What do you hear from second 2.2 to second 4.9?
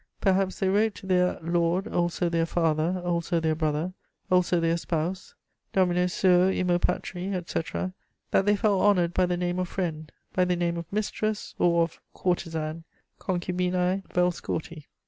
their father, also their brother, also their